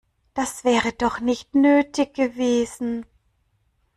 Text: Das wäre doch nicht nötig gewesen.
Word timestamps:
Das 0.33 0.63
wäre 0.63 0.93
doch 0.93 1.19
nicht 1.19 1.53
nötig 1.53 2.15
gewesen. 2.15 3.05